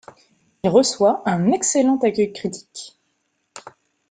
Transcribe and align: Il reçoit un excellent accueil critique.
Il 0.63 0.69
reçoit 0.71 1.21
un 1.27 1.51
excellent 1.51 1.99
accueil 1.99 2.33
critique. 2.33 2.97